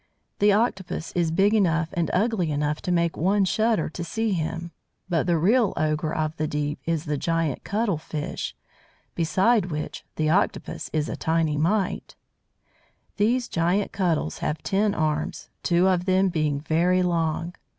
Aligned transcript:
The 0.39 0.51
Octopus 0.51 1.11
is 1.11 1.29
big 1.29 1.53
enough 1.53 1.89
and 1.93 2.09
ugly 2.11 2.49
enough 2.51 2.81
to 2.81 2.91
make 2.91 3.15
one 3.15 3.45
shudder 3.45 3.87
to 3.89 4.03
see 4.03 4.31
him, 4.33 4.71
but 5.07 5.27
the 5.27 5.37
real 5.37 5.73
ogre 5.77 6.11
of 6.11 6.35
the 6.37 6.47
deep 6.47 6.79
is 6.87 7.05
the 7.05 7.17
Giant 7.19 7.63
Cuttle 7.63 7.99
fish, 7.99 8.55
beside 9.13 9.67
which 9.67 10.03
the 10.15 10.27
Octopus 10.27 10.89
is 10.91 11.07
a 11.07 11.15
tiny 11.15 11.55
mite. 11.55 12.15
These 13.17 13.47
Giant 13.47 13.91
Cuttles 13.91 14.39
have 14.39 14.63
ten 14.63 14.95
arms, 14.95 15.49
two 15.61 15.87
of 15.87 16.05
them 16.05 16.29
being 16.29 16.59
very 16.59 17.03
long. 17.03 17.53